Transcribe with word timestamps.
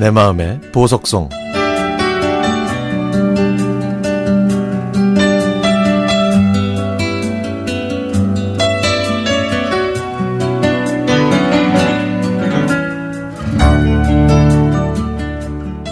내 0.00 0.10
마음의 0.10 0.60
보석송 0.72 1.28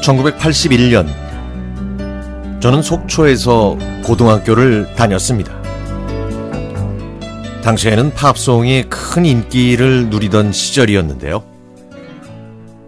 (1981년) 0.00 1.06
저는 2.60 2.80
속초에서 2.80 3.76
고등학교를 4.04 4.94
다녔습니다. 4.94 5.52
당시에는 7.62 8.14
팝송이 8.14 8.84
큰 8.84 9.26
인기를 9.26 10.08
누리던 10.08 10.52
시절이었는데요. 10.52 11.57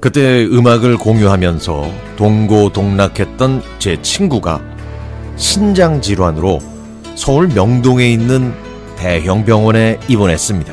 그때 0.00 0.44
음악을 0.44 0.96
공유하면서 0.96 1.90
동고동락했던 2.16 3.62
제 3.80 4.00
친구가 4.00 4.60
신장 5.36 6.00
질환으로 6.00 6.60
서울 7.16 7.48
명동에 7.48 8.08
있는 8.08 8.54
대형 8.96 9.44
병원에 9.44 9.98
입원했습니다. 10.08 10.72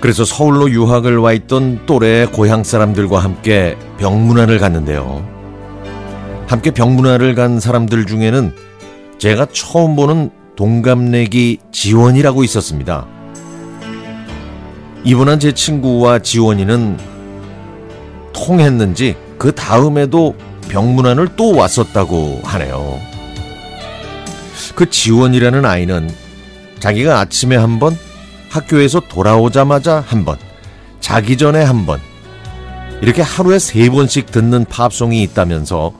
그래서 0.00 0.24
서울로 0.24 0.70
유학을 0.70 1.18
와 1.18 1.32
있던 1.32 1.84
또래 1.86 2.26
고향 2.26 2.64
사람들과 2.64 3.18
함께 3.18 3.76
병문안을 3.98 4.58
갔는데요. 4.58 5.26
함께 6.46 6.70
병문안을 6.70 7.34
간 7.34 7.60
사람들 7.60 8.06
중에는 8.06 8.52
제가 9.18 9.46
처음 9.52 9.94
보는 9.94 10.30
동갑내기 10.56 11.58
지원이라고 11.70 12.44
있었습니다. 12.44 13.06
입원한 15.04 15.40
제 15.40 15.52
친구와 15.52 16.20
지원이는 16.20 16.98
통했는지 18.32 19.16
그 19.38 19.52
다음에도 19.52 20.34
병문안을 20.68 21.30
또 21.36 21.54
왔었다고 21.54 22.40
하네요. 22.44 23.00
그 24.74 24.88
지원이라는 24.88 25.64
아이는 25.64 26.10
자기가 26.78 27.20
아침에 27.20 27.56
한 27.56 27.78
번, 27.78 27.96
학교에서 28.48 29.00
돌아오자마자 29.00 30.00
한 30.06 30.24
번, 30.24 30.38
자기 31.00 31.36
전에 31.36 31.62
한 31.62 31.84
번, 31.84 32.00
이렇게 33.00 33.22
하루에 33.22 33.58
세 33.58 33.90
번씩 33.90 34.30
듣는 34.30 34.64
팝송이 34.66 35.22
있다면서 35.22 35.92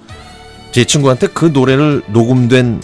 제 0.70 0.84
친구한테 0.84 1.26
그 1.26 1.46
노래를 1.46 2.02
녹음된 2.08 2.80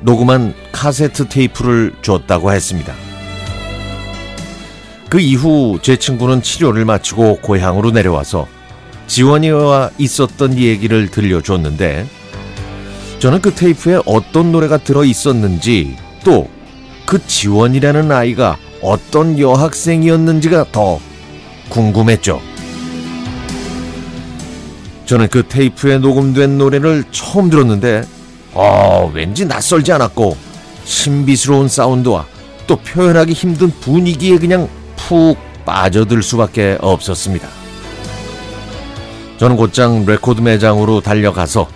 녹음한 0.00 0.54
카세트 0.72 1.28
테이프를 1.28 1.94
줬다고 2.02 2.52
했습니다. 2.52 3.11
그 5.12 5.20
이후 5.20 5.78
제 5.82 5.96
친구는 5.96 6.40
치료를 6.40 6.86
마치고 6.86 7.40
고향으로 7.42 7.90
내려와서 7.90 8.48
지원이와 9.06 9.90
있었던 9.98 10.56
얘기를 10.56 11.10
들려줬는데 11.10 12.06
저는 13.18 13.42
그 13.42 13.54
테이프에 13.54 14.00
어떤 14.06 14.52
노래가 14.52 14.78
들어 14.78 15.04
있었는지 15.04 15.96
또 16.24 16.48
그 17.12 17.24
지원이라는 17.26 18.10
아이가 18.10 18.56
어떤 18.80 19.38
여학생이었는지가 19.38 20.72
더 20.72 20.98
궁금했죠. 21.68 22.40
저는 25.04 25.28
그 25.28 25.42
테이프에 25.46 25.98
녹음된 25.98 26.56
노래를 26.56 27.04
처음 27.10 27.50
들었는데 27.50 28.04
어, 28.54 29.10
왠지 29.12 29.44
낯설지 29.44 29.92
않았고 29.92 30.38
신비스러운 30.84 31.68
사운드와 31.68 32.24
또 32.66 32.76
표현하기 32.76 33.34
힘든 33.34 33.70
분위기에 33.80 34.38
그냥 34.38 34.68
푹 35.08 35.36
빠져들 35.64 36.22
수밖에 36.22 36.78
없었습니다. 36.80 37.48
저는 39.38 39.56
곧장 39.56 40.04
레코드 40.06 40.40
매장으로 40.40 41.00
달려가서 41.00 41.68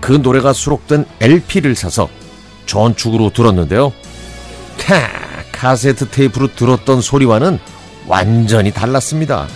그 0.00 0.12
노래가 0.12 0.52
수록된 0.52 1.04
LP를 1.20 1.74
사서 1.76 2.08
전축으로 2.66 3.30
들었는데요. 3.30 3.92
카, 4.78 5.08
카세트 5.52 6.08
테이프로 6.08 6.48
들었던 6.54 7.00
소리와는 7.00 7.58
완전히 8.08 8.72
달랐습니다. 8.72 9.46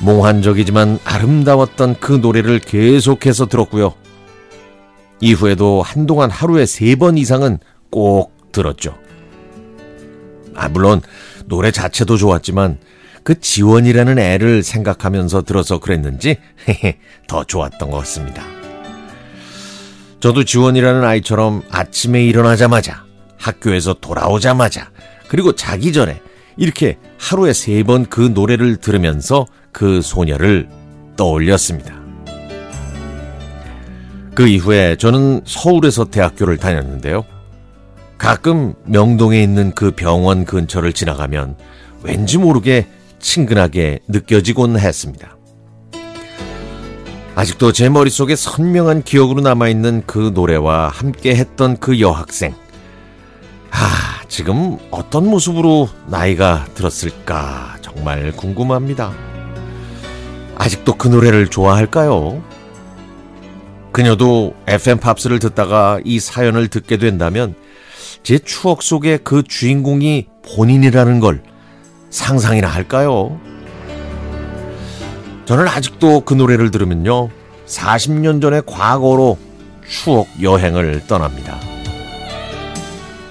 몽환적이지만 0.00 1.00
아름다웠던 1.04 1.96
그 2.00 2.12
노래를 2.12 2.58
계속해서 2.60 3.46
들었고요. 3.46 3.94
이후에도 5.20 5.82
한동안 5.82 6.30
하루에 6.30 6.66
세 6.66 6.94
번 6.96 7.16
이상은 7.18 7.58
꼭 7.90 8.32
들었죠. 8.52 8.96
아, 10.58 10.68
물론 10.68 11.00
노래 11.46 11.70
자체도 11.70 12.16
좋았지만 12.16 12.78
그 13.22 13.40
지원이라는 13.40 14.18
애를 14.18 14.62
생각하면서 14.62 15.42
들어서 15.42 15.78
그랬는지 15.78 16.36
더 17.28 17.44
좋았던 17.44 17.90
것 17.90 17.98
같습니다. 17.98 18.42
저도 20.20 20.44
지원이라는 20.44 21.04
아이처럼 21.04 21.62
아침에 21.70 22.24
일어나자마자 22.24 23.04
학교에서 23.38 23.94
돌아오자마자 23.94 24.90
그리고 25.28 25.54
자기 25.54 25.92
전에 25.92 26.20
이렇게 26.56 26.98
하루에 27.18 27.52
세 27.52 27.82
번 27.84 28.06
그 28.08 28.20
노래를 28.34 28.76
들으면서 28.78 29.46
그 29.70 30.02
소녀를 30.02 30.68
떠올렸습니다. 31.16 31.94
그 34.34 34.46
이후에 34.48 34.96
저는 34.96 35.42
서울에서 35.44 36.06
대학교를 36.06 36.56
다녔는데요. 36.58 37.24
가끔 38.18 38.74
명동에 38.84 39.40
있는 39.40 39.72
그 39.74 39.92
병원 39.92 40.44
근처를 40.44 40.92
지나가면 40.92 41.56
왠지 42.02 42.36
모르게 42.36 42.86
친근하게 43.20 44.00
느껴지곤 44.08 44.78
했습니다. 44.78 45.36
아직도 47.36 47.72
제 47.72 47.88
머릿속에 47.88 48.34
선명한 48.34 49.04
기억으로 49.04 49.40
남아있는 49.40 50.02
그 50.06 50.32
노래와 50.34 50.88
함께 50.88 51.36
했던 51.36 51.76
그 51.76 52.00
여학생. 52.00 52.52
아, 53.70 54.22
지금 54.26 54.76
어떤 54.90 55.28
모습으로 55.28 55.88
나이가 56.08 56.66
들었을까 56.74 57.76
정말 57.80 58.32
궁금합니다. 58.32 59.12
아직도 60.56 60.96
그 60.96 61.06
노래를 61.06 61.46
좋아할까요? 61.46 62.42
그녀도 63.92 64.54
FM 64.66 64.98
팝스를 64.98 65.38
듣다가 65.38 66.00
이 66.04 66.18
사연을 66.18 66.66
듣게 66.66 66.96
된다면 66.96 67.54
제 68.22 68.38
추억 68.38 68.82
속의 68.82 69.20
그 69.24 69.42
주인공이 69.42 70.26
본인이라는 70.54 71.20
걸 71.20 71.42
상상이나 72.10 72.68
할까요? 72.68 73.38
저는 75.44 75.66
아직도 75.66 76.22
그 76.22 76.34
노래를 76.34 76.70
들으면요. 76.70 77.30
40년 77.66 78.40
전의 78.40 78.62
과거로 78.66 79.38
추억 79.88 80.28
여행을 80.42 81.06
떠납니다. 81.06 81.58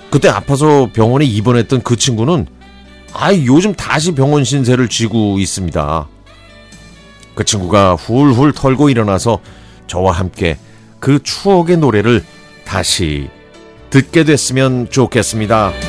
그때 0.10 0.30
아파서 0.30 0.90
병원에 0.92 1.26
입원했던 1.26 1.82
그 1.84 1.96
친구는 1.96 2.48
아 3.14 3.34
요즘 3.34 3.74
다시 3.74 4.14
병원 4.14 4.44
신세를 4.44 4.90
쥐고 4.90 5.40
있습니다. 5.40 6.08
그 7.36 7.44
친구가 7.44 7.96
훌훌 7.96 8.52
털고 8.52 8.90
일어나서 8.90 9.40
저와 9.86 10.14
함께 10.14 10.58
그 11.00 11.22
추억의 11.22 11.78
노래를 11.78 12.24
다시 12.66 13.30
듣게 13.90 14.24
됐으면 14.24 14.90
좋겠습니다. 14.90 15.87